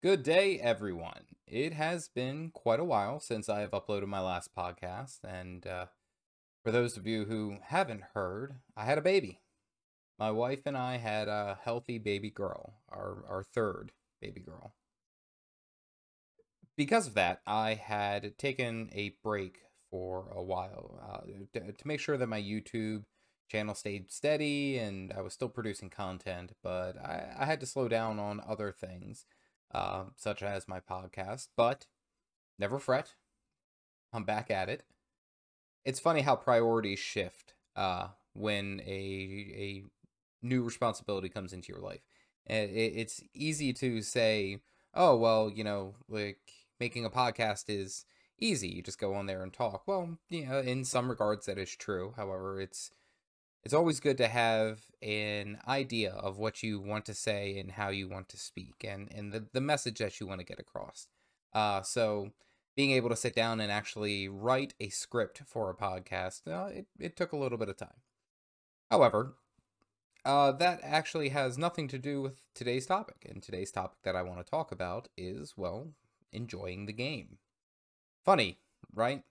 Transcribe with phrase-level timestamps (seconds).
[0.00, 1.24] Good day, everyone.
[1.48, 5.86] It has been quite a while since I have uploaded my last podcast, and uh,
[6.62, 9.40] for those of you who haven't heard, I had a baby.
[10.16, 13.90] My wife and I had a healthy baby girl, our, our third
[14.22, 14.76] baby girl.
[16.76, 21.98] Because of that, I had taken a break for a while uh, to, to make
[21.98, 23.02] sure that my YouTube
[23.50, 27.88] channel stayed steady and I was still producing content, but I, I had to slow
[27.88, 29.24] down on other things
[29.72, 31.86] uh, such as my podcast, but
[32.58, 33.14] never fret.
[34.12, 34.84] I'm back at it.
[35.84, 39.84] It's funny how priorities shift uh, when a a
[40.42, 42.02] new responsibility comes into your life.
[42.46, 44.60] It, it's easy to say,
[44.94, 46.40] "Oh, well, you know, like
[46.80, 48.04] making a podcast is
[48.38, 48.68] easy.
[48.68, 51.74] You just go on there and talk." Well, you know, in some regards that is
[51.76, 52.14] true.
[52.16, 52.90] However, it's
[53.68, 57.90] it's always good to have an idea of what you want to say and how
[57.90, 61.06] you want to speak and, and the, the message that you want to get across.
[61.52, 62.30] Uh, so
[62.76, 66.86] being able to sit down and actually write a script for a podcast, uh, it,
[66.98, 68.00] it took a little bit of time.
[68.90, 69.34] However,
[70.24, 73.26] uh, that actually has nothing to do with today's topic.
[73.28, 75.88] And today's topic that I want to talk about is, well,
[76.32, 77.36] enjoying the game.
[78.24, 78.60] Funny,
[78.94, 79.24] right?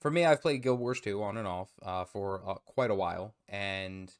[0.00, 2.94] For me, I've played Guild Wars 2 on and off uh, for uh, quite a
[2.94, 4.12] while, and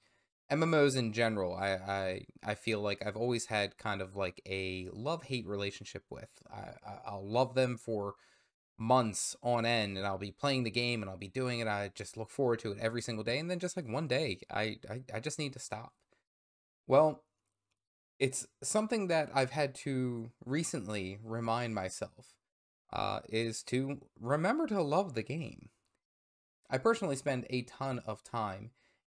[0.51, 4.89] MMOs in general, I, I I feel like I've always had kind of like a
[4.93, 6.31] love hate relationship with.
[6.53, 6.71] I,
[7.07, 8.15] I'll love them for
[8.79, 11.69] months on end, and I'll be playing the game and I'll be doing it.
[11.69, 14.41] I just look forward to it every single day, and then just like one day,
[14.51, 15.93] I I, I just need to stop.
[16.87, 17.23] Well,
[18.19, 22.40] it's something that I've had to recently remind myself
[22.93, 25.69] uh, is to remember to love the game.
[26.69, 28.71] I personally spend a ton of time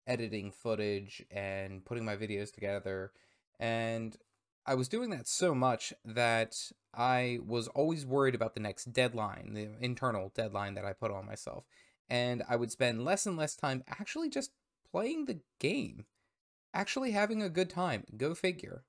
[0.07, 3.11] editing footage and putting my videos together,
[3.59, 4.17] and
[4.65, 9.53] I was doing that so much that I was always worried about the next deadline,
[9.53, 11.65] the internal deadline that I put on myself.
[12.09, 14.51] And I would spend less and less time actually just
[14.91, 16.05] playing the game,
[16.73, 18.05] actually having a good time.
[18.17, 18.83] Go figure.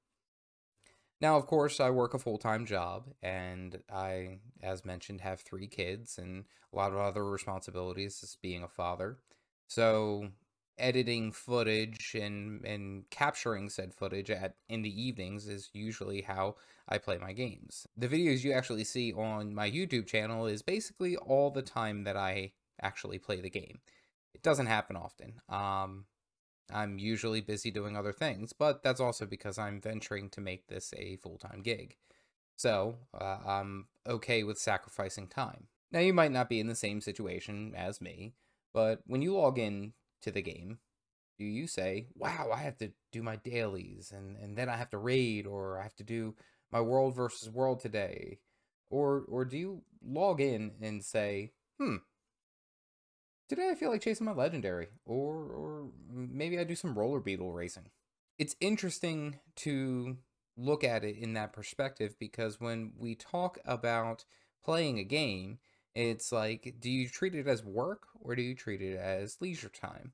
[1.21, 5.67] Now, of course, I work a full time job, and I, as mentioned, have three
[5.67, 9.19] kids and a lot of other responsibilities as being a father.
[9.67, 10.31] So,
[10.79, 16.57] editing footage and and capturing said footage at in the evenings is usually how
[16.89, 17.87] I play my games.
[17.97, 22.17] The videos you actually see on my YouTube channel is basically all the time that
[22.17, 23.81] I actually play the game.
[24.35, 25.41] It doesn't happen often.
[25.49, 26.05] Um,
[26.73, 30.93] I'm usually busy doing other things, but that's also because I'm venturing to make this
[30.97, 31.97] a full time gig.
[32.57, 35.69] So uh, I'm okay with sacrificing time.
[35.93, 38.35] Now, you might not be in the same situation as me,
[38.75, 40.79] but when you log in to the game,
[41.39, 44.91] do you say, wow, I have to do my dailies and, and then I have
[44.91, 46.35] to raid or I have to do
[46.73, 48.39] my world versus world today?
[48.91, 51.97] Or, or do you log in and say, hmm,
[53.49, 57.53] Today I feel like chasing my legendary, or or maybe I do some roller beetle
[57.53, 57.91] racing.
[58.39, 60.17] It's interesting to
[60.57, 64.25] look at it in that perspective because when we talk about
[64.65, 65.59] playing a game,
[65.95, 69.69] it's like, do you treat it as work or do you treat it as leisure
[69.69, 70.13] time?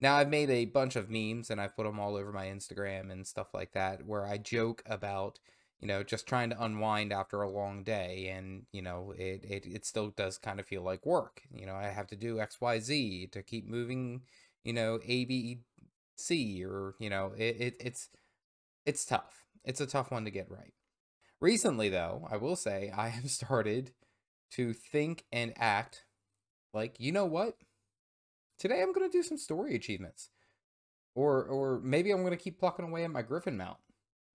[0.00, 3.10] Now, I've made a bunch of memes and I've put them all over my Instagram
[3.10, 5.38] and stuff like that where I joke about
[5.80, 8.28] you know, just trying to unwind after a long day.
[8.28, 11.42] And, you know, it, it, it still does kind of feel like work.
[11.52, 14.22] You know, I have to do X, Y, Z to keep moving,
[14.62, 15.60] you know, A, B,
[16.16, 18.10] C, or, you know, it, it it's,
[18.84, 19.44] it's tough.
[19.64, 20.74] It's a tough one to get right.
[21.40, 23.92] Recently, though, I will say I have started
[24.52, 26.04] to think and act
[26.74, 27.56] like, you know what?
[28.58, 30.28] Today I'm going to do some story achievements.
[31.14, 33.78] Or, or maybe I'm going to keep plucking away at my Griffon mount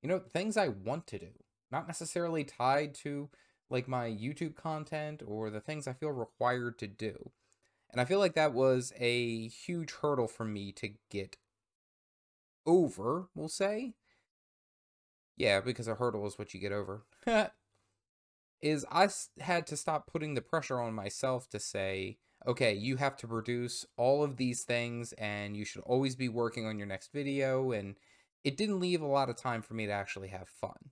[0.06, 1.32] you know, things I want to do,
[1.72, 3.28] not necessarily tied to
[3.72, 7.32] like my YouTube content or the things I feel required to do.
[7.90, 11.38] And I feel like that was a huge hurdle for me to get
[12.68, 13.96] over, we'll say.
[15.38, 17.08] Yeah, because a hurdle is what you get over.
[18.62, 19.10] is I
[19.40, 23.88] had to stop putting the pressure on myself to say, okay, you have to produce
[23.98, 27.96] all of these things and you should always be working on your next video and
[28.46, 30.92] it didn't leave a lot of time for me to actually have fun.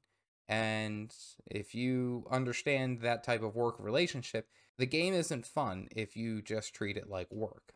[0.50, 1.14] And
[1.46, 6.74] if you understand that type of work relationship, the game isn't fun if you just
[6.74, 7.76] treat it like work.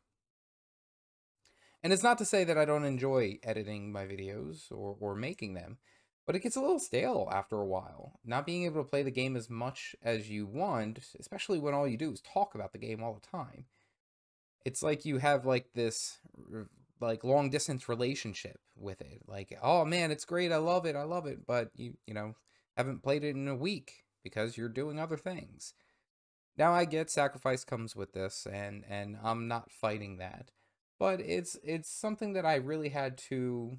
[1.84, 5.54] And it's not to say that I don't enjoy editing my videos or, or making
[5.54, 5.78] them,
[6.26, 8.20] but it gets a little stale after a while.
[8.26, 11.88] Not being able to play the game as much as you want, especially when all
[11.88, 13.66] you do is talk about the game all the time.
[14.66, 16.18] It's like you have like this
[17.00, 19.22] like long distance relationship with it.
[19.28, 21.46] Like, oh man, it's great, I love it, I love it.
[21.46, 22.36] But you you know,
[22.76, 25.74] haven't played it in a week because you're doing other things.
[26.58, 30.52] Now I get sacrifice comes with this and and I'm not fighting that.
[31.00, 33.78] But it's it's something that I really had to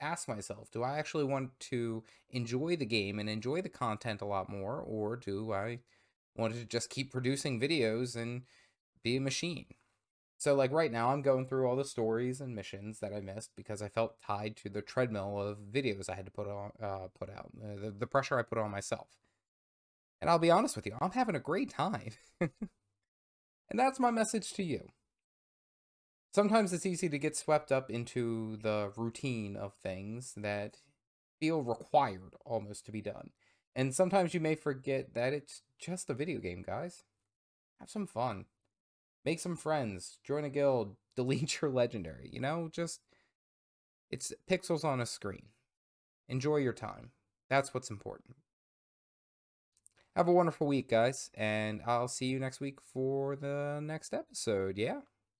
[0.00, 4.26] ask myself, do I actually want to enjoy the game and enjoy the content a
[4.26, 5.80] lot more or do I
[6.36, 8.42] want to just keep producing videos and
[9.02, 9.66] be a machine?
[10.38, 13.50] So like right now I'm going through all the stories and missions that I missed
[13.56, 17.08] because I felt tied to the treadmill of videos I had to put on uh,
[17.18, 19.08] put out, uh, the, the pressure I put on myself.
[20.20, 22.12] And I'll be honest with you, I'm having a great time.
[22.40, 22.50] and
[23.74, 24.88] that's my message to you.
[26.32, 30.78] Sometimes it's easy to get swept up into the routine of things that
[31.40, 33.30] feel required almost to be done.
[33.74, 37.04] And sometimes you may forget that it's just a video game, guys.
[37.80, 38.46] Have some fun.
[39.28, 40.20] Make some friends.
[40.24, 40.96] Join a guild.
[41.14, 42.30] Delete your legendary.
[42.32, 43.02] You know, just
[44.10, 45.48] it's pixels on a screen.
[46.30, 47.10] Enjoy your time.
[47.50, 48.36] That's what's important.
[50.16, 54.78] Have a wonderful week, guys, and I'll see you next week for the next episode.
[54.78, 55.00] Yeah?